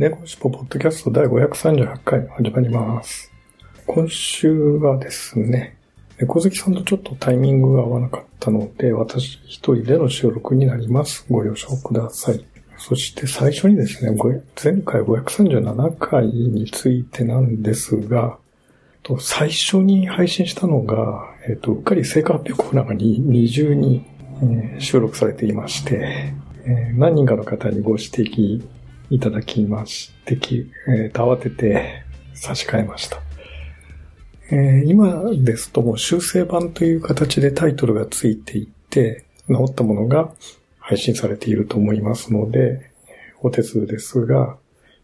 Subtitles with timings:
[0.00, 3.30] 猫しぽポッドキャスト第538回始まります。
[3.86, 5.76] 今週はですね、
[6.18, 11.26] 猫好きさんとちょっとタイミングが合わなかったので、私一人での収録になります。
[11.28, 12.42] ご了承ください。
[12.78, 14.16] そして最初にですね、
[14.64, 18.38] 前回537回についてなんですが、
[19.18, 24.06] 最初に配信したのが、えっ、と、うっかり成果発表コーナーがに二重に、
[24.78, 26.32] 収録されていまして、
[26.94, 28.62] 何人かの方にご指摘
[29.10, 33.18] いただきまして、きえーと慌てて差し替えました。
[34.50, 40.32] えー今ですともう修正版という形でタイトルがついていて、直ったものが
[40.78, 42.90] 配信されていると思いますので、
[43.42, 44.56] お手数ですが、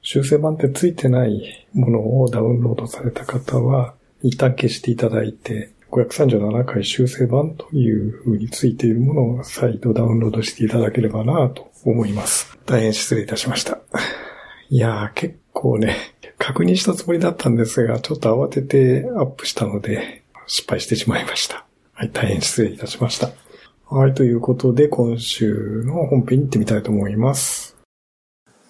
[0.03, 12.59] 修正版ってついてないものをダウンロードされた方は、一旦消していただいて、537回修正版という風についているものを再度ダウンロードしていただければなと思います。
[12.67, 13.79] 大変失礼いたしました。
[14.69, 15.97] いやー、結構ね、
[16.39, 21.65] 確認したつもりだったんですが、ちょっと慌ててアップしたので、失敗してしまいました。
[21.93, 23.31] はい、大変失礼いたしました。
[23.89, 27.77] はい、ということで、今週の本編に行ってみたいと思います。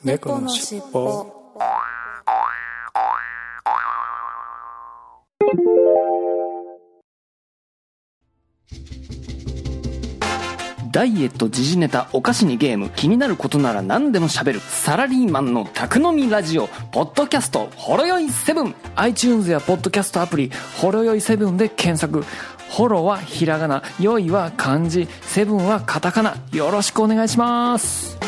[0.04, 1.32] 猫のしっぽ
[10.96, 14.60] ダイエット、時事ネタ、お菓子にゲーム、気になることなら何でもしゃべる。
[14.60, 18.74] サラリーマンの宅飲みラジオ、ポッドキャスト、ほろよい7。
[18.94, 22.24] iTunes やポッドキャストアプリ、ほろよい7で検索。
[22.70, 26.34] ほろはひらがな、よいは漢字、セブンはカタカナ。
[26.52, 28.18] よろしくお願いします。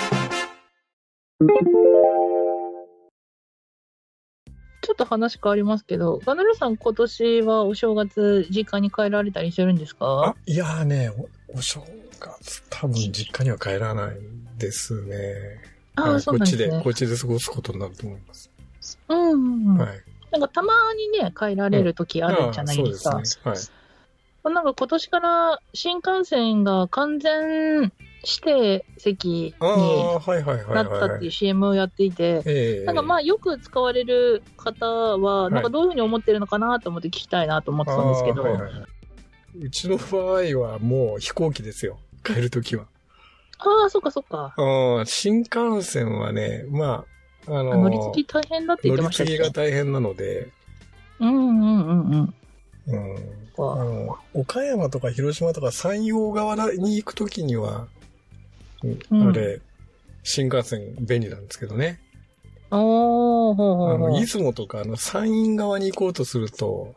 [4.99, 11.11] と話変わりますけど、ガナルさん今年はお正月実家に帰られたりしてるんですあか、いやーね、
[11.49, 11.83] おお正
[12.21, 14.17] 月、多分実家には帰らない
[14.59, 15.17] ですね。
[15.95, 17.15] ああ、はいそうなんですねこっちで、こ。
[17.15, 18.51] っちで過ごすことになると思います。
[19.09, 19.79] うんうんうん。
[19.79, 20.03] はい。
[20.31, 23.17] なんかたまにね、帰られる時あるんじゃないですか。
[23.17, 23.75] あーそうですね。
[24.45, 24.55] はい。
[24.55, 27.93] なんか今年から新幹線が完全
[28.25, 30.43] 指定席になはい。
[30.43, 38.73] ったっていう CM をやっていて、ええなんかまあよく使われる方は、いなんかどういうふうに思ってるのかなと思って聞きたいなと思ってたんですけど、はいはいはい
[39.61, 41.99] うちの場合はもう飛行機ですよ。
[42.23, 42.87] 帰るときは。
[43.59, 44.55] ああ、そっかそっか。
[44.57, 47.05] うん新幹線はね、ま
[47.47, 50.53] あ、あのあ乗り継ぎ大変だって言ってましたっけ乗り継ぎが大変なので、
[51.19, 52.35] うんうんうんうん。
[52.87, 53.15] うん。
[53.57, 57.89] わあの岡山とか広島とか山陽側に行くときには、
[58.85, 59.61] うんうんあれ、
[60.23, 62.01] 新幹線便利なんですけどね。
[62.71, 64.21] おー、ほうほあの。
[64.21, 66.95] 出雲とか、あの、山陰側に行こうとすると、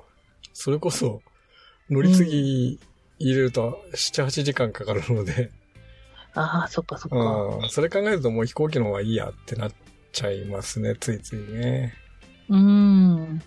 [0.54, 1.22] それこそ、
[1.90, 2.80] 乗り継ぎ
[3.20, 5.52] 入れると、7、8時間かかるので、
[6.34, 7.18] ああ、そっかそっか。
[7.18, 9.72] うん、それ考えるともう飛行機の方がいいやってなっ
[10.12, 11.94] ちゃいますね、ついついね。
[12.50, 13.42] うーん。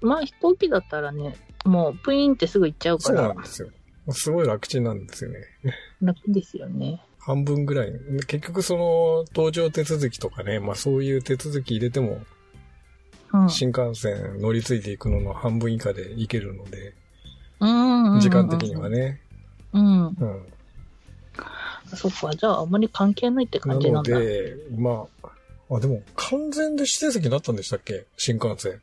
[0.00, 3.68] まあ飛行機だったらね、もうプイーンってすぐ行っちゃうかそうならんですよ。
[4.10, 5.40] すごい楽ちんなんですよね。
[6.00, 7.00] 楽ですよね。
[7.30, 7.92] 半分ぐらい。
[8.26, 12.20] 結局その、搭乗手続きとかね、まあそういう手続き入れても、
[13.32, 13.50] うん。
[13.50, 16.94] 新幹線乗り継いでいくのの半分以下で行けるので、
[18.20, 18.88] 時間的には。
[18.88, 19.20] ね。
[19.72, 20.06] うん。
[20.06, 20.46] うん。
[21.94, 24.18] そっか、じゃああんまり関係ないってなの感じなんだ。
[24.18, 25.28] で、まあ、
[25.76, 28.06] あ、でも完全で指定席になったんでしたっけ？
[28.16, 28.80] 新幹線。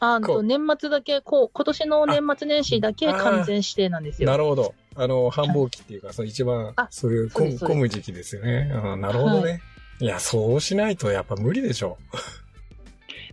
[0.00, 4.28] あの、年末だけ、こう、今年の年末年始だけあ完全指定なんですよ。
[4.28, 4.74] なるほど。
[4.94, 8.70] あの、繁忙期っていうか、その一番あ、そういう混む時期ですよね。
[8.72, 9.60] うん、なるほどね。
[10.00, 11.98] い、や、そうしないとやっぱ無理でしょ。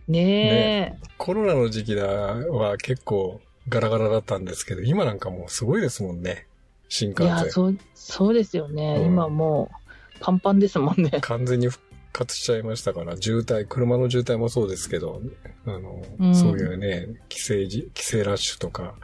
[0.08, 1.06] ねえ。
[1.18, 6.46] コロナの時期だは結構ガラガラだったんですけど、今なんかもうすごいですもんね。
[6.88, 7.50] 新幹いや、線。
[7.50, 8.96] そう、そうですよね。
[8.98, 11.10] うん今もう、パンパンですもんね。
[11.20, 11.82] 完全に復
[12.12, 15.22] 活しちゃいましたから、渋滞、車の渋滞もそうですけど、
[15.66, 18.94] あの、うんそういうね、帰省時、帰省ラッシュとか。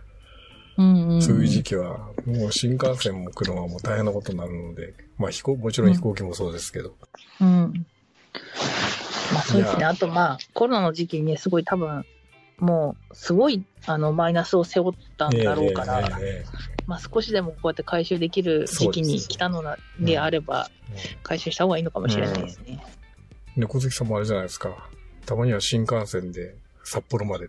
[0.77, 0.83] そ
[1.33, 6.95] ういう時期は、もう新幹線も車も大変なことになるので、まあ飛行、もちろん飛行機もそうですけど、
[7.41, 7.87] うん。
[9.33, 9.85] まあそうですね。
[9.85, 12.05] あとまあ、コロナの時期にね、すごい多分、
[12.59, 20.71] もう、すごい、あの、マイナスを背負ったんだろうから、えええええまあ少しでもこうやって回収できる時期に来たのなであれば、
[21.23, 22.83] 回収した方がいいのかもしれないですね。
[23.57, 24.89] 猫好きさんもあれじゃないですか。
[25.25, 27.49] たまには新幹線で札幌まで。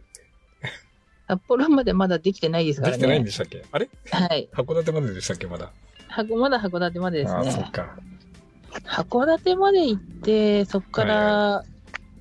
[1.27, 2.97] 札幌までまだできてないですからね。
[2.97, 3.65] できてないんでしたっけ？
[3.71, 3.89] あれ？
[4.11, 4.49] はい。
[4.53, 5.47] 函館まででしたっけ？
[5.47, 5.71] まだ。
[6.07, 7.71] 箱まだ函館までですああ、そねっ。
[7.71, 7.97] か。
[8.85, 11.65] 函館まで行って、そこから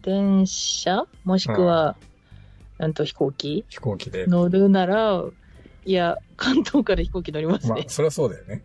[0.02, 1.04] 電車？
[1.24, 1.96] もしくは、
[2.78, 3.64] うんと飛行機？
[3.68, 4.26] 飛行機で。
[4.26, 5.22] 乗るなら、
[5.84, 7.84] いや、関東から飛行機乗りますまあね、。
[7.88, 8.64] そりゃそうだよね。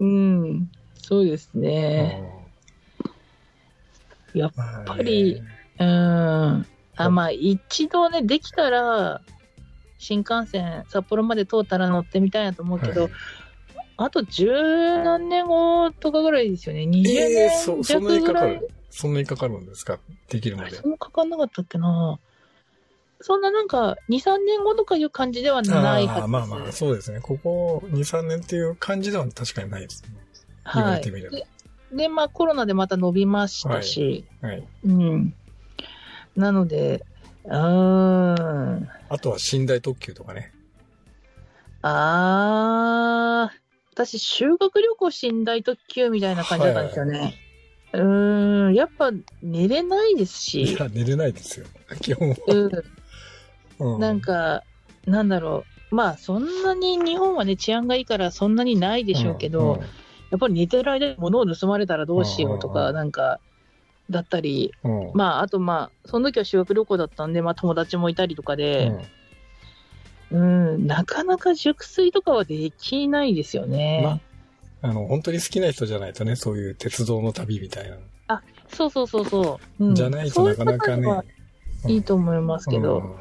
[0.00, 0.70] うん。
[1.02, 2.22] そうですね。
[4.34, 5.40] やっやぱり、
[5.78, 6.66] うん。
[6.96, 9.22] あ、まあ、一度ね、できたら、
[9.98, 13.10] 新幹線、札幌まで通ったら乗ってみたいなと思うけど、
[13.96, 14.46] あと十
[15.02, 16.82] 何年後とかぐらいですよね。
[16.82, 19.98] 20ええそ、年弱ぐらかるそんなにかかるんですか？
[20.28, 20.86] できるまでそ。
[20.86, 22.18] んなかかんなかったっけな
[23.20, 27.20] そんななんか、2、3年後とかいう感じではないはずまあまあ、そうですね。
[27.20, 30.10] ここ2、3年っていう感じでは確かにないですね。
[30.74, 31.36] 言わはいれてみれば。
[31.36, 31.46] で
[31.92, 34.62] で、まあコロナでまた伸びましたし、はい。
[34.84, 35.34] うん。
[36.36, 37.06] なので、
[37.46, 38.88] うーん。
[39.08, 40.52] あとは寝台特急とかね。
[41.82, 43.56] あー、
[43.94, 47.34] 私、修学旅行寝台特急みたいな感じだったんですよね。
[47.92, 49.12] うーん、やっぱ
[49.42, 51.66] 寝れないですし、いや、寝れないですよ。
[52.02, 52.36] 基本は。
[52.46, 52.70] うん、
[53.78, 54.64] うんなんか、
[55.06, 55.94] なんだろう。
[55.94, 59.80] まあ、そんなに日本はね、治安がいいからそんなにないでしょうけど、んん
[60.30, 63.40] やっぱり寝てる間に物を盗まれたらどうしようとか、うんうんうんなんか、
[64.10, 68.92] だったり、うんまあ、あとまあ、その時は修学旅行だったんで、まあ友達もいたりとかで、
[70.30, 74.20] うん、なかなか熟睡とかはできないですよね。
[74.82, 77.96] あの、本当に好きな人じゃないとね、そういう鉄道の旅みたいな。
[78.68, 79.84] そうそうそうそう。
[79.84, 81.22] うんじゃないとなかなかね。
[81.86, 83.16] いいと思いますけど、うん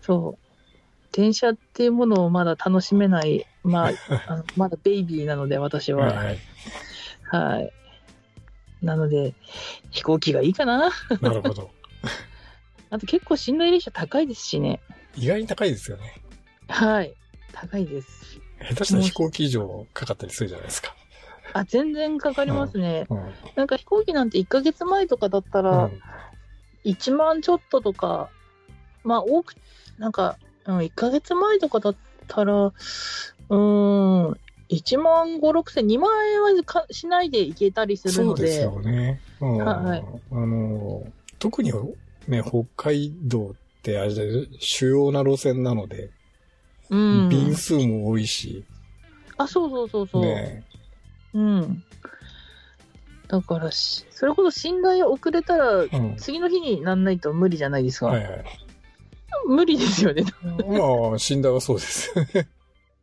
[0.00, 0.48] そう。
[1.12, 3.92] 電車っていうものをまだ楽しめない、まあ、
[4.26, 6.12] あのまだベイビーなので、私は。
[6.12, 6.38] はい。
[7.24, 7.72] はい。
[8.82, 9.34] なので、
[9.90, 10.90] 飛行機がいいかな。
[11.20, 11.70] なるほど。
[12.90, 14.80] あと結構寝台列車高いですしね。
[15.16, 16.14] 意外に高いですよね。
[16.68, 17.14] はい。
[17.52, 18.40] 高いです。
[18.60, 20.94] 下手したら飛行機以上かかったりするじゃないですか。
[21.52, 23.06] あ、全然かかりますね。
[23.10, 23.32] うん。
[23.56, 26.02] なんか飛行機なんて1ヶ月前とかだったら、うん
[26.84, 28.30] 1万ちょっととか、
[29.04, 29.54] まあ多く、
[29.98, 31.96] なんか、うん、1ヶ月前とかだっ
[32.26, 39.20] たら、うーん、1万5、6千、2万円はかしないでいけたりするので、そうですよね。
[39.40, 41.06] うんはいあの、
[41.38, 41.72] 特に
[42.26, 46.10] ね、北海道ってあれで主要な路線なので、
[46.90, 47.28] うん。
[47.28, 48.64] 便数も多いし、
[49.38, 50.22] あ、そうそうそうそう。
[50.22, 50.64] ね。
[51.32, 51.82] うん。
[53.28, 56.16] だからし、それこそ寝台遅れたら、うん。
[56.18, 58.06] 次の日になんないと無理じゃないですか。
[58.06, 58.44] はいはい。
[59.46, 60.24] 無理ですよね。
[60.42, 62.12] まあ、死んだはそうです。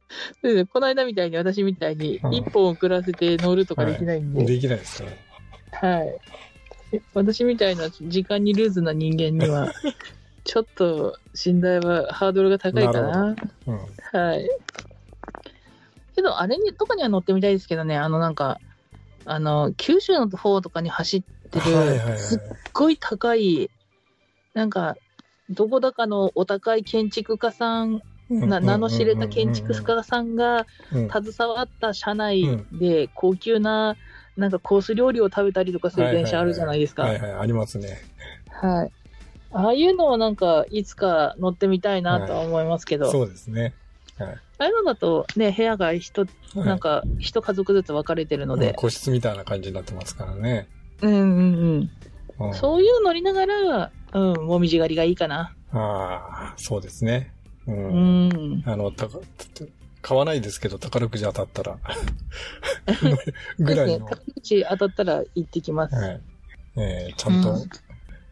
[0.42, 5.18] でこの間みたいに私みたいにうん一本遅らせて乗るとかできないんで、できないですね。
[5.72, 6.20] はい。
[7.14, 9.74] 私みたいな時間にルーズな人間には、
[10.44, 13.36] ちょっと寝台はハードルが高いかな。
[13.68, 13.78] うん。
[14.12, 14.50] はい。
[16.16, 18.60] けど、あれに、とかには乗ってみたいですけどね、あのなんか、
[19.26, 21.22] あの、九州の方とかに走っ
[21.52, 22.18] てる、はいはいはい。
[22.18, 22.40] すっ
[22.74, 23.70] ごい高い、
[24.54, 24.96] なんか、
[25.50, 28.00] どこだかのお高い建築家さん、な
[28.30, 33.96] 名の知れた建築家さんがうん携わった車内で高級な、
[34.38, 37.04] なんかコース料理を食べたりとかする電車あるじゃないですか。
[37.04, 38.00] はいはい、ありますね。
[38.50, 38.92] はい。
[39.52, 43.74] ああいうのをなんか、いつか乗ってみたいなとは思いますけど、そうですね。
[44.18, 44.30] はい。
[44.30, 50.68] ああいうのだとね、部屋が人、なんか、一家族ずつ分かれてるのうんで、個室みたいな感じになってますからね。
[51.02, 51.90] うんうん
[52.40, 52.48] うん。
[52.48, 55.56] うん、そういうの乗りながら、うん、もみじ狩りがいいかな。
[55.72, 57.32] ああ、そうですね。
[57.68, 57.72] う。
[57.72, 58.64] うんん。
[58.66, 59.20] あの、たか、
[60.02, 61.78] 買わないですけど、宝くじ当たったら、
[63.60, 64.06] ぐらいの。
[64.08, 65.96] 高口当たったら行ってきます。
[65.96, 66.22] はい。
[66.78, 67.70] えーちゃんとうん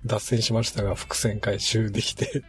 [0.05, 2.43] 脱線しましたが、伏線回収できて、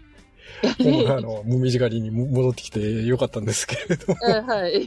[0.62, 4.18] あの、 もみじ狩りにも戻ってきてよかったんですけれども。
[4.26, 4.86] あはい。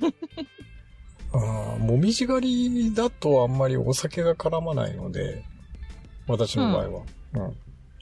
[1.34, 5.44] あーもみじ狩りだとあんまりお酒が絡まないので、
[6.28, 7.04] 私の場合は。
[7.34, 7.58] うん。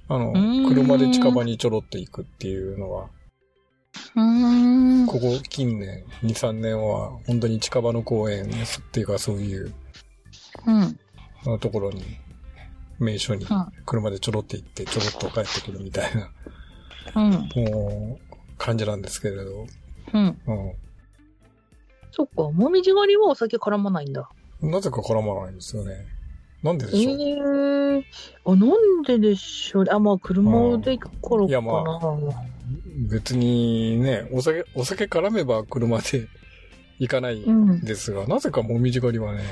[0.07, 3.09] あの、ん車で近場にちょろっと行くっていうのは、
[4.15, 5.07] うーん。
[5.07, 8.47] ここ近年、2、3年は本当に近場の公園っ
[8.91, 9.73] ていうかそういう
[10.65, 10.99] うん。
[11.45, 12.03] あのところに、
[12.99, 16.31] 名所にうん車でちょろって行ってちょろっと帰ってくるみたいな、
[17.15, 17.31] うん。
[17.31, 19.67] もう、感じなんですけれど、
[20.13, 20.37] うん。
[22.11, 24.29] そっか、もみじ狩りはお酒絡まないんだ。
[24.61, 24.71] うん。
[24.71, 26.05] なぜか絡まないんですよね。
[26.63, 28.03] なんででえしょう、えー。
[28.45, 29.91] あ、なんででしょうね。
[29.91, 31.47] あ、まあ、車で行くからかな。
[31.47, 31.83] いやま
[32.95, 36.27] 別にね、お酒、お酒絡めば車で
[36.99, 37.81] 行かないうん。
[37.81, 39.43] ですが、なぜかもみじ狩りはね、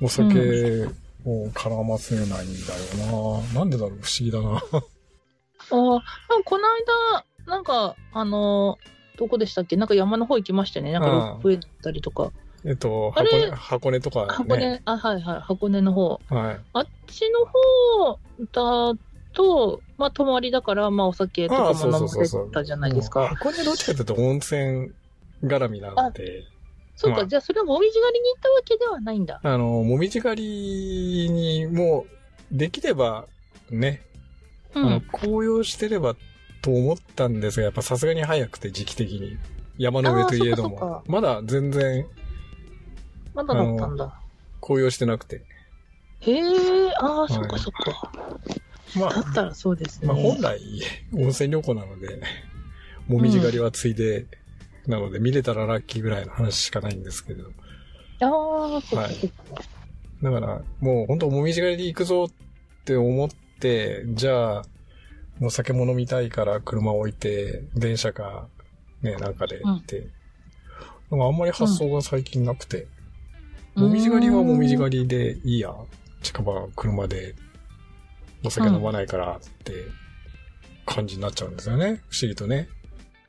[0.00, 0.84] お酒
[1.24, 3.60] を絡ませないんだよな。
[3.60, 3.98] なんでだろう？
[4.02, 4.56] 不思議だな。
[4.60, 6.02] ああ、
[6.44, 9.76] この間、なんか、あのーどこでしたっけ？
[9.76, 10.92] なんか山の方行きましたよね。
[10.92, 12.32] なんかロープウェイだったりとか。
[12.64, 14.82] えっと、箱根、箱根とか箱根、ね。
[14.86, 16.18] あ、はいはい、箱根の方。
[16.30, 16.60] はい。
[16.72, 17.44] あっちの
[18.50, 18.98] 方だ
[19.32, 23.28] と、まあ、泊まりだから、まあ、お酒とかも飲ませたじゃないですか。
[23.28, 24.92] 箱根どっちかというと温泉
[25.44, 26.44] 絡みなので、
[26.94, 29.40] そうか、まあじゃあそれはもみじ狩りに行ったわけではないんだ。
[29.42, 32.06] あの、もみじ狩りにも
[32.52, 33.26] う、できれば、
[33.70, 34.02] ね、
[34.74, 34.86] うん。
[34.86, 36.14] あの、紅葉してれば
[36.60, 39.38] と思ったんですが、やっぱさすがに早くて時期的に。
[39.78, 40.68] 山の上といえど。
[40.68, 42.06] もまだ全然
[43.34, 44.20] まだだったんだ。
[44.60, 45.42] 紅葉してなくて。
[46.20, 48.12] へえ、ああ、いそっかそっか。
[48.96, 50.08] まあ、だったらそうですね。
[50.08, 50.60] まあ本来、
[51.14, 52.20] 温泉旅行なので、
[53.08, 54.26] もみじ狩りはついで、
[54.86, 57.44] なので見れたらラッキーぐらいの話しかないんですけど。
[58.20, 59.14] ああ、そっかはい。
[60.22, 63.28] だから、もう本当もみじ狩りで行くぞって思っ
[63.60, 64.62] て、じゃあ、
[65.38, 68.48] もう酒も飲みたいから車置いて、電車か、
[69.02, 70.08] ね、なんかで行って、
[71.10, 72.86] なんかあんまり発想が最近なくて、
[73.74, 75.74] もみじ狩りはもみじ狩りでいいや。
[76.22, 77.34] 近場車で、
[78.44, 79.72] お酒飲まないからって
[80.86, 82.02] 感じになっちゃうんですよね。
[82.10, 82.68] 不思議とね。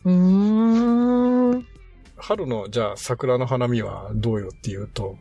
[0.05, 1.67] うーん。
[2.17, 5.17] 春の、じゃあ桜の花見はどうよっていうと、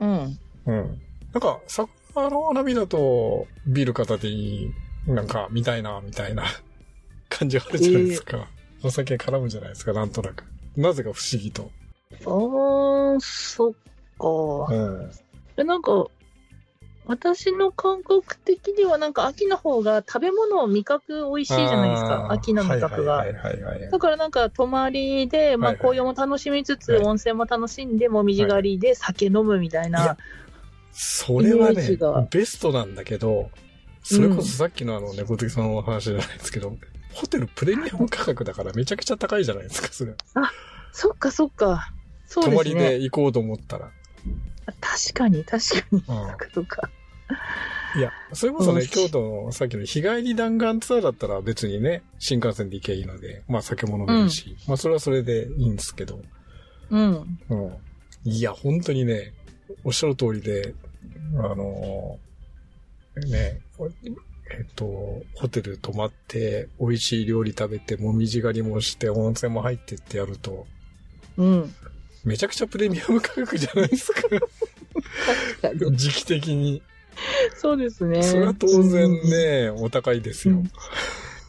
[0.00, 0.38] うん。
[0.66, 1.00] うん。
[1.32, 4.72] なんか、桜の花見だと、ビール片手に、
[5.06, 6.44] なんか、見たいな、みたいな
[7.28, 8.48] 感じあるじゃないですか。
[8.82, 10.44] お酒絡むじゃないですか、なんとなく。
[10.76, 11.70] なぜか不思議と。
[12.24, 13.72] ああ、そっ
[14.18, 14.74] か。
[14.74, 15.10] うん。
[15.56, 16.06] で、なんか、
[17.08, 22.28] 私の感覚的にはなんか秋の方が食べ物味覚美味しいじゃないですか。
[22.30, 23.14] 秋の味覚が。
[23.14, 30.16] はいはいはいはいはいだからなんか泊まりで、まあはいはい紅葉も楽しみつつ、はい温泉も楽しんで、もみじ狩りで酒飲むみたいいやな。
[30.92, 31.96] それはね
[32.30, 33.50] ベストなんだけど、
[34.02, 36.76] それこそさっきのあの、猫好きさんのお話じゃないですけど、
[37.14, 40.14] ホテルプレミアム価格だからめちゃくちゃ高いじゃないですか、それ。
[40.92, 41.90] そっかそっか。
[42.26, 42.98] そう泊まりですね。
[42.98, 43.90] で行こうと思ったら。
[44.80, 45.98] 確かに確かに。
[45.98, 46.04] うん
[46.52, 46.90] そか。
[47.96, 56.20] いや、それこそね、うん京都のさっきの日帰り弾丸ツアーだったら別にね、新幹線で行けばいいので、まあ酒も飲めるし、まあそれはそれでいいんですけど、
[56.90, 57.38] うん。
[57.48, 57.72] うん。
[58.24, 59.32] いや、本当にね、
[59.84, 60.74] おっしゃる通りで、
[61.36, 63.60] あのーね、
[64.50, 70.66] えっと、ホテル泊まって、美味しい料理食べて、もみじ狩りもして、温泉も入ってってやると、
[71.36, 71.74] うん。
[72.24, 74.22] めちゃくちゃプレミアム価格じゃないですか。
[75.92, 76.82] 時期的に。
[77.56, 78.22] そうですね。
[78.22, 80.54] それは当然ね、お高いですよ。
[80.54, 80.70] うん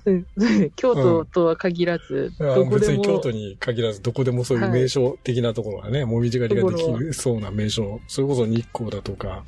[0.05, 0.25] うん。
[0.75, 2.93] 京都とは限らず、いやどこでも。
[2.93, 9.43] 別に京都に限らず、どこでもそういう名所的なところがね、もみじ狩りができるそうな名所、それこそ日光だとか、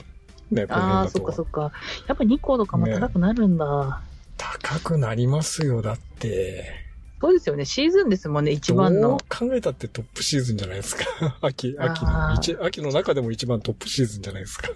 [0.51, 1.72] ね、このああ、そ辺だとっかそっか。
[2.08, 4.01] やっぱ日光とかも高くなるんだ。
[4.38, 6.66] 高くなりますよ、だって。
[7.22, 7.66] そうですよね。
[7.66, 9.20] シーズンですもんね、一番の。
[9.30, 11.06] 考えたってトップシーズンじゃないですか。
[11.42, 14.70] 秋、秋の秋の中でも一番トップシーズンじゃないですか。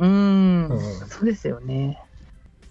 [0.00, 1.08] うーんうん。
[1.08, 1.98] そうですよね。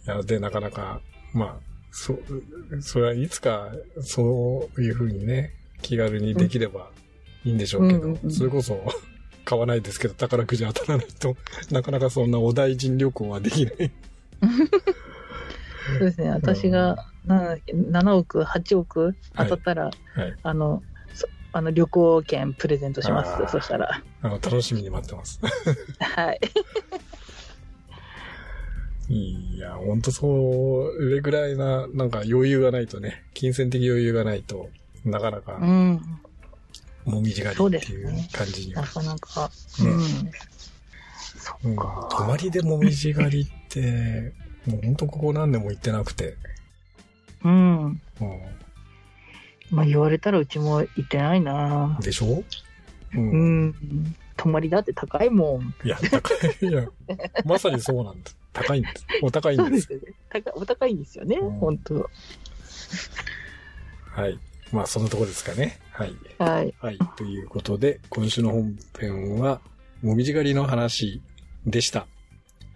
[0.05, 1.01] いや、で、なかなか、
[1.33, 1.55] まあ、
[1.91, 3.71] そう、それはいつか、
[4.01, 6.89] そういうふうにね、気軽にできれば
[7.45, 8.83] いいんでしょうけど、うんうんうんそれこそ、
[9.45, 11.35] 買わないですけど、宝くじ当たらないと、
[11.71, 13.91] なかなかそんなお大臣旅行はできない。
[14.41, 16.29] そうですね。
[16.29, 20.35] 私が、なんだっけ、7億、8億当たったら、はい。
[20.43, 20.83] あの、
[21.13, 23.51] そあの旅行券プレゼントします。
[23.51, 24.03] そしたら。
[24.21, 25.39] あの、楽しみに待ってます。
[25.99, 26.39] はい。
[29.09, 34.69] いや、ほんとそれぐらいな、なんか余裕がないとね、金銭的余裕がないと、
[35.03, 36.01] なかなかう、ん。
[37.05, 39.49] もみじ狩りっていう感じにはなかなか。
[39.79, 39.93] ねうん。
[39.93, 39.99] うん、
[41.39, 42.07] そっか。
[42.11, 44.33] 泊まりでもみじ狩りって、
[44.67, 46.35] もうほんとここ何年も行ってなくて、
[47.43, 47.85] うん。
[47.87, 47.99] う
[49.71, 51.97] まあ言われたらうちも行ってないな。
[51.97, 52.43] ん、でしょ？
[53.15, 53.17] う。
[53.17, 54.15] うんん。
[54.37, 55.73] 泊まりだって高いもん。
[55.83, 56.69] いや、高い。
[56.69, 56.87] いや、
[57.45, 58.37] まさにそうなんです。
[58.53, 59.05] 高いんです。
[59.21, 59.63] お高いんで。
[59.63, 60.13] そうですね。
[60.29, 62.09] 高お高いんですよね、うん本当
[64.11, 64.39] はい。
[64.71, 65.79] まあ、そのとこですかね。
[65.91, 66.15] はい。
[66.37, 66.73] はい。
[66.79, 66.99] はい。
[67.17, 69.61] ということで、今週の本編は、
[70.01, 71.21] もみじ狩りの話
[71.65, 72.07] でした。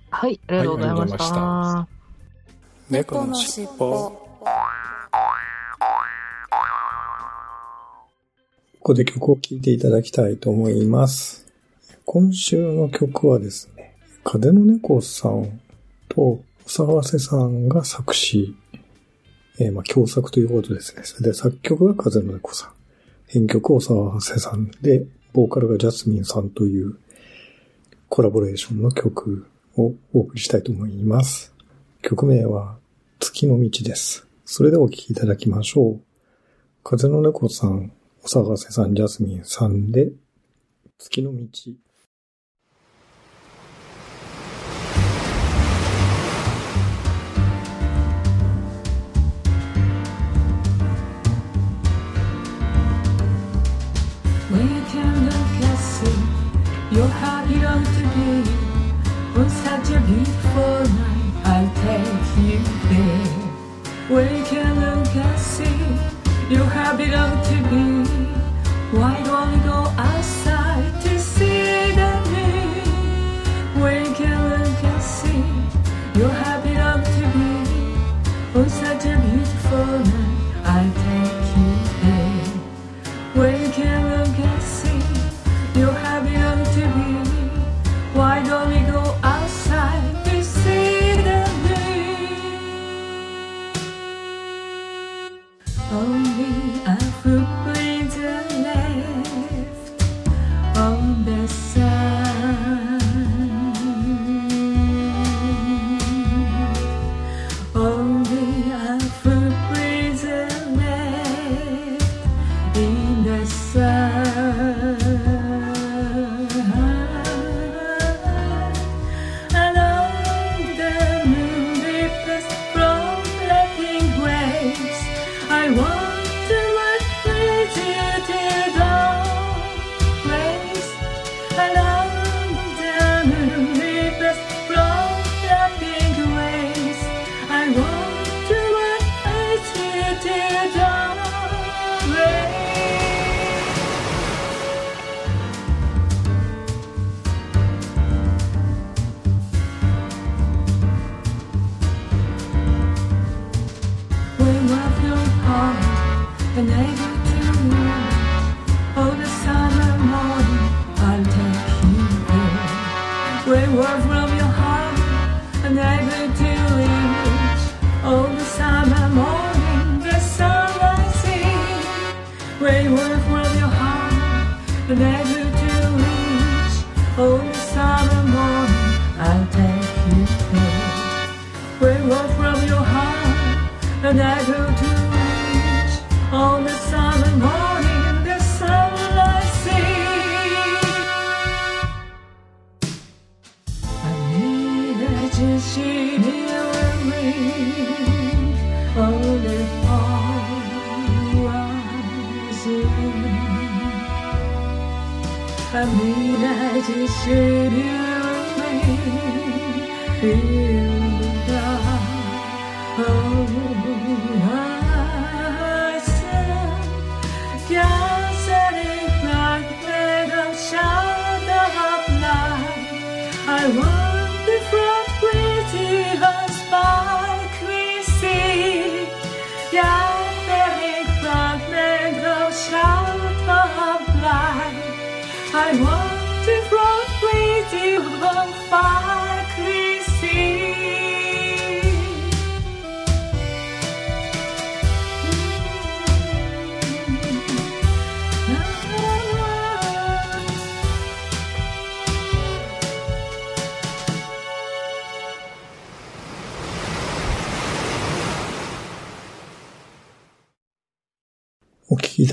[0.10, 1.24] はい、ありがとうございました。
[1.36, 1.88] は
[2.90, 4.12] 猫のしっぽ
[8.84, 11.48] ここで曲を聴いていただきたいと思います。
[12.06, 15.62] 今週の曲はですね、風の猫さん
[16.14, 18.56] とお騒せさんが作詞、
[19.60, 21.04] えーまあ、共作ということですね。
[21.04, 22.72] それで作曲が風の猫さん、
[23.28, 26.98] 編曲お騒せさんで、ボーカルがジャスミンさんという
[28.08, 31.54] コラボレーションの曲をお送りしたいと思います。
[32.04, 32.78] 曲名は
[33.20, 34.28] 月の道です。
[34.46, 36.02] それではお聴きいただきましょう。
[36.84, 37.92] 風の猫さん、
[38.24, 40.12] お探せさん、ジャスミンさんで、
[41.00, 41.48] 月の道。
[101.26, 101.63] This.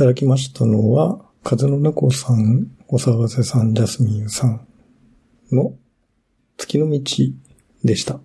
[0.00, 4.66] ただきましたのは、風の猫さん、お騒がせさん、ジャスミンさん
[5.52, 5.74] の
[6.56, 7.02] 月の道
[7.84, 8.18] でした。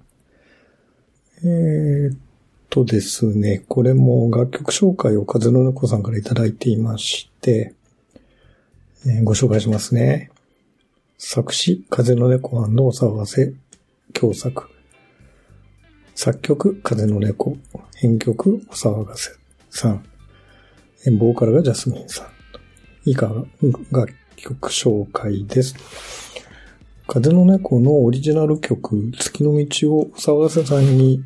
[1.43, 2.17] えーっ
[2.69, 7.73] とですね、これも楽曲紹介を風の猫さんからいただいていまして、
[9.05, 10.31] えーご紹介しますね。
[11.17, 13.53] 作詞、風の猫お騒がせ、
[14.13, 14.69] 共作。
[16.15, 17.57] 作曲、風の猫。
[17.97, 19.31] 編曲、お騒がせ
[19.69, 20.05] さん。
[21.12, 22.28] ボーカルがジャスミンさん。
[23.06, 23.28] 以下
[23.91, 25.76] が曲紹介です。
[27.08, 31.24] 風の猫のオリジナル曲、月の道をお騒がせさんに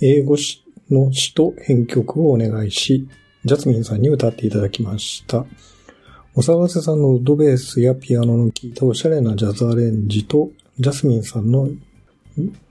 [0.00, 3.08] 英語詞の詩と編曲をお願いし、
[3.44, 5.44] ジャスミンさんに歌っていただきました。
[6.34, 11.68] お騒がせさんのウッドベースやピアノの効いたおしゃれなジャズアレンジと、ジャスミンさんの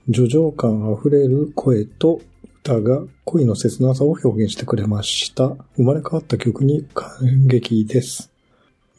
[0.08, 2.20] 叙情感あふれる声と
[2.66, 5.50] 歌が恋の切なさを表現してくれました。
[5.76, 8.32] 生まれ変わった曲に感激です。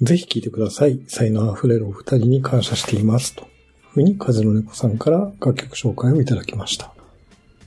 [0.02, 1.02] ぜひ聴いてください。
[1.08, 3.36] 才能あふれるお二人に感謝しています。
[3.36, 3.46] と
[3.90, 6.94] ふうに風の猫さんから楽曲紹介をいただきました。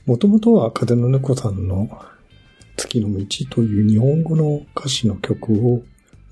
[0.07, 1.87] もともとは風の猫さんの
[2.77, 5.83] 月の道という日本語の歌詞の曲を、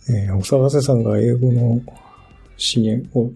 [0.10, 1.82] えーお騒がせさんが英語の
[2.58, 3.30] 支援を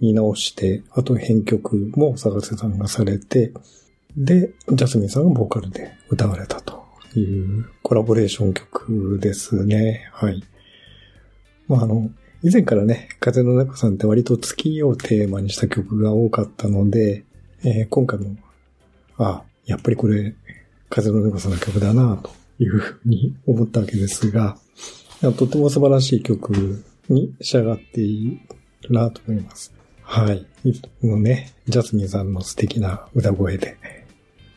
[0.00, 3.54] 見直して、あと編曲もお騒がせさんがされて、
[4.16, 10.08] で、ジャスミンさんがボーカルで歌われたというコラボレーション曲ですね。
[10.12, 10.42] はい。
[11.68, 12.10] まあ、あの、
[12.42, 17.24] 以前からね、風の猫さんって割と月をテーマにした曲が多かったので、
[17.64, 18.36] えー今回も、
[19.16, 20.34] あ、やっぱりこれ、
[20.90, 24.58] 風の猫さんの曲だな、というふうに思ったわけですが、
[25.38, 28.40] とても素晴らしい曲に仕上がってい
[28.82, 29.72] るなと思います。
[30.02, 30.44] はい。
[30.64, 33.76] いつもね、ジャスミンさんの素敵な歌声で、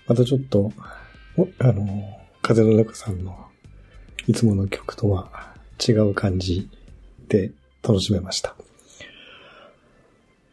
[0.08, 0.72] またちょっと、
[1.38, 3.36] おあの、風の猫さんの
[4.28, 5.54] いつもの曲とは
[5.86, 6.70] 違う感じ
[7.28, 7.52] で
[7.84, 8.56] 楽しめました。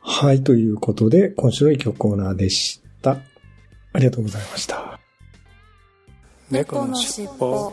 [0.01, 3.19] はい、ということで、今週の一曲コーナーでした。
[3.93, 4.99] ありがとうございました。
[6.51, 7.73] 猫のしっぽ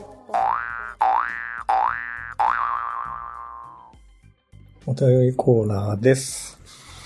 [4.86, 6.60] お便りコーナーです。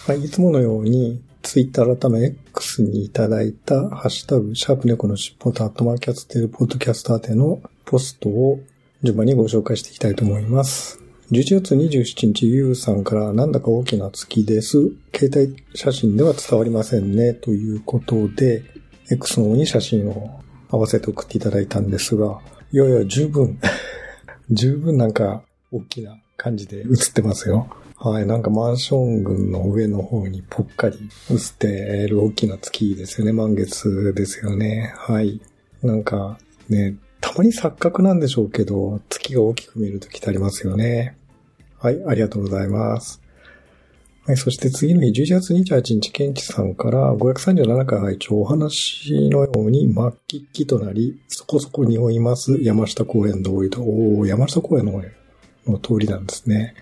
[0.08, 8.62] はい、いつものように、ツイッター改め X にいただいた、ハッシュタグ、シャープ猫のしっぽとアットマーキャステルポッドキャスト宛てのポストを
[9.04, 11.00] 順番にご紹介していきたいと思います。
[11.32, 14.94] 11月27日、ゆうさんから、なんだか大きな月です。
[15.14, 17.34] 携帯写真では伝わりませんね。
[17.34, 18.64] ということで、
[19.12, 22.40] X の方に写真を合わせて送っていただいたんですが、
[22.72, 23.60] いやいや、十分、
[24.50, 27.68] 十分なんか大きな感じで映ってますよ。
[28.06, 30.98] はい、なんかマンション群の上の方にぽっかり
[31.32, 33.32] 映っている大きな月ですよね。
[33.32, 34.94] 満月ですよね。
[34.98, 35.40] はい。
[35.82, 36.38] なんか
[36.68, 41.16] ね、たまに錯覚なんでしょうけど、月が大きく見える時ってありますよね。
[41.80, 43.22] はい、ありがとうございます。
[44.26, 55.02] はい、そして次の日、11月28日、ケンチさんから537回拝聴お話のように末期っきとなり、そこそこ匂います山下公園通りと、おー山下公園の
[55.66, 56.76] の通りなんですね。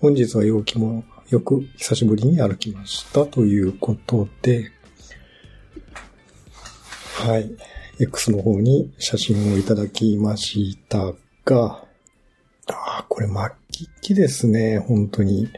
[0.00, 4.72] 本日は陽気もよく久しぶりに歩きましたということで、
[7.18, 7.50] はい。
[8.00, 11.12] X の方に写真をいただきました
[11.44, 11.84] が、
[12.66, 13.36] ああ、これ末
[13.70, 15.50] 期っきですね、本当に。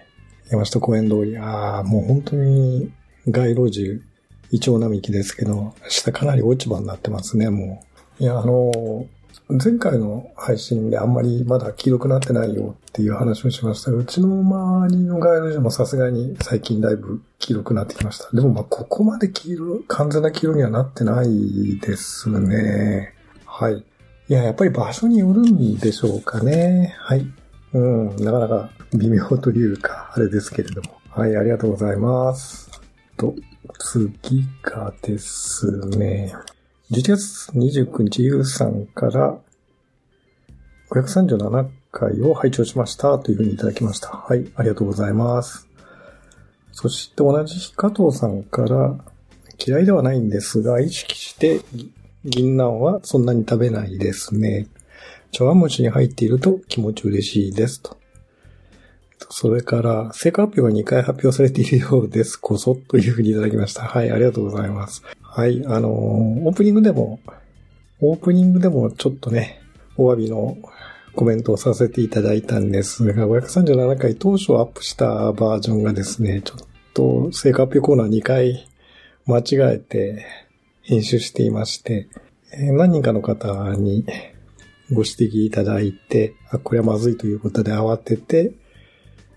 [0.50, 2.92] 山下公園通り、ああ、もう本当に
[3.28, 4.02] 街路樹、
[4.50, 7.85] イチョウ並木ですけど、下かなり落ち葉になってますね、も
[8.18, 8.22] う。
[8.24, 9.07] いや、あの、
[9.53, 18.31] 前回の配信であんまりまだ黄色くなってないよっていう話をしましたが、うちの周りの街路樹もさすがに最近だいぶ黄色くなってきました。
[18.33, 23.15] でもまあここまで黄色、完全な黄色にはなってないですね。
[23.45, 23.85] はい。
[24.29, 26.95] いや、やっぱり場所によるんでしょうかね。
[26.99, 27.27] はい。
[27.75, 30.99] うん、なかなか微妙というか、あれですけれども。
[31.11, 32.71] はい、ありがとうございます。
[33.17, 33.35] と、
[33.79, 36.35] 次がですね、
[36.90, 39.38] 11月29日、ゆうさんから、
[40.90, 44.09] 537回を拝聴しましたというふうにいただきました。
[44.09, 45.68] はい、ありがとうございます。
[46.73, 48.99] そして同じ日、加藤さんから、
[49.64, 51.61] 嫌いではないんですが、意識して、
[52.25, 54.66] 銀杏はそんなに食べないですね。
[55.31, 57.97] 茶碗蒸しに入っていると気持ち嬉しいですと。
[59.31, 63.83] それから、成果発表が2回発表されているようですこそというふうにいただきました。
[63.83, 65.03] はい、ありがとうございます。
[65.35, 65.92] はい、あのー
[66.45, 67.18] オープニングでも、
[68.01, 69.62] オープニングでもちょっとね、
[69.97, 70.59] お詫びの
[71.14, 76.59] コメントをさせていただいたんですが、537回当初アップしたバージョンがですね、ちょっ
[76.92, 78.68] と成果発表コーナー2回
[79.25, 80.27] 間違えて
[80.83, 82.11] 編集していまして、
[82.55, 84.05] 何人かの方に
[84.92, 88.53] ご指摘いただいて、あ、これはまずいということで慌てて、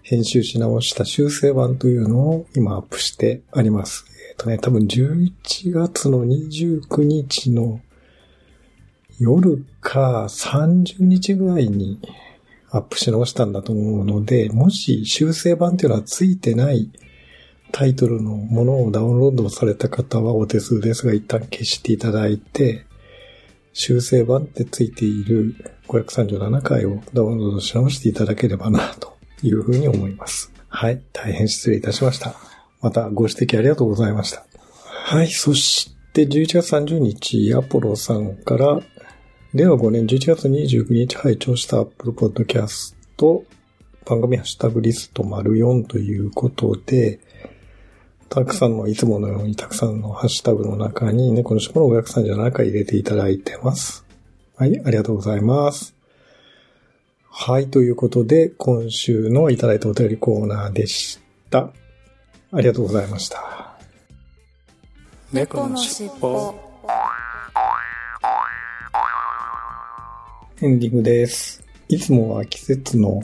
[0.01, 4.05] 編集し直した修正版というのを今アップしてあります。
[4.35, 7.79] っ、とね、多分11月の29日の
[9.17, 11.99] 夜か30日ぐらいに
[12.69, 16.91] アップし直したんだと思うので、もし修正版っていうのはついてない
[17.71, 22.85] タイトルのものをダウンロードされた方はお手数ですが一旦消していただいて、
[23.71, 25.55] 修正版ってついている
[25.87, 30.51] 537回をダウンロードし直していただければな、というふうに思います。
[30.67, 31.01] はい。
[31.13, 32.54] 大変失礼いたしました。
[32.85, 34.45] またご指摘ありがとうございました。
[34.83, 35.27] はい。
[35.29, 38.79] そして11月30日、アポロさんから、
[39.55, 42.93] 令和5年11月29日拝聴した Apple Podcast
[44.05, 47.19] 番組ハッシュタグリスト丸4ということで、
[48.29, 54.05] たくさんの、いつものようにたくさんのハッシュタグの中に猫の下の537回入れていただいてます。
[54.57, 55.95] はい、ありがとうございます。
[57.31, 61.19] はい、ということで、今週のいただいたお便りコーナーでし
[61.49, 61.73] た。
[62.55, 63.75] ありがとうございました。
[65.33, 66.55] 猫のしっぽ。
[70.61, 71.61] エンディングです。
[71.89, 73.23] いつもは季節の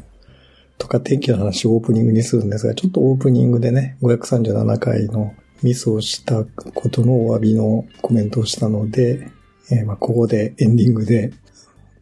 [0.77, 9.29] とか天気の話をオープニングにするんですが、ちょっとオープニングでね、537回のミスをしたことのお詫びのコメントをしたので、
[9.71, 11.31] えーまあここでエンディングで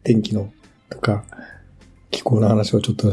[0.02, 0.52] 天気の
[0.88, 1.24] とか
[2.10, 3.12] 気候の話をちょっと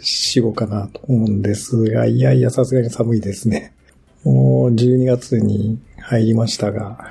[0.00, 3.72] しようかなと思うんですが、いやいやさすがに寒いですね。
[4.24, 7.04] もう12月に入りましたが、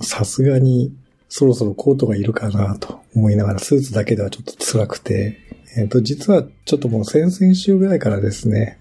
[0.00, 0.94] さすがに
[1.28, 5.38] そろそろコートがいるかなと思いながら、スーツだけではちょっと辛くて、
[5.76, 8.78] えっ、と、実はちょっともう先々週ぐらいからですね、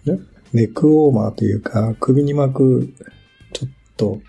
[0.53, 2.93] ネックウォーマーというか、首に巻く、
[3.53, 4.21] ちょっと、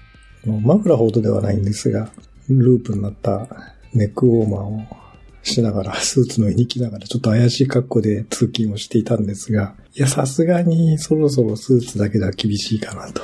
[0.47, 2.11] マフラーほどではないんですが、
[2.49, 3.49] ループになった
[3.93, 5.04] ネックウォーマーを
[5.45, 13.23] しながら、 スーツの上に着ながら、ちょっと怪しい格好で通勤をしていたんですが、いや、さすがにそろそろスーツだけでは厳しいかなと。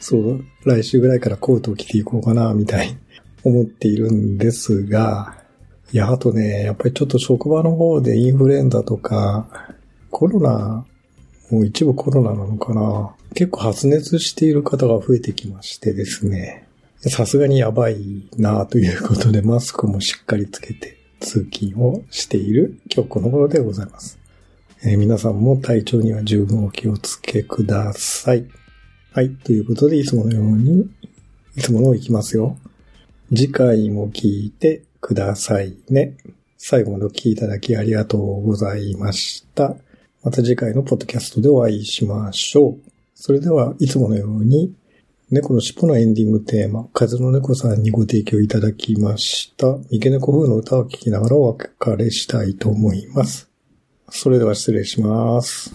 [0.00, 2.96] そう、来週ぐらいからコートを着ていこうかな、みたいに
[3.44, 5.36] 思っているんですが、
[5.92, 9.74] いや、あとね、やっぱりちょっと職場の方でインフルエンザとか、
[10.10, 10.84] コロナ、
[11.50, 13.14] もう一部コロナなのかな。
[13.34, 16.66] 結構発熱している方が増えてきましてですね。
[17.00, 24.18] さすがにやばいなということで、マスクもしっかりつけて通勤をしている今日この頃でございます。
[24.82, 28.46] えー皆さんも体調には十分お気をつけください。
[29.12, 29.30] はい。
[29.30, 30.88] ということで、いつものように、
[31.56, 32.56] いつものをいきますよ。
[33.28, 36.16] 次回も聞いてくださいね。
[36.56, 39.76] 最後までお聞きいただきありがとうございました。
[40.22, 42.90] また次回のポッドキャストでお会いしましょう。
[43.14, 44.72] それでは、いつものように、
[45.30, 53.48] 猫の尻尾のエンディングテーマ、風の猫さんにご提供いただきました、三毛猫風の歌を聴きながらお別れしたいと思います。
[54.08, 55.72] それでは失礼します。